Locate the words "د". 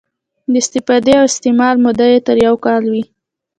0.51-0.53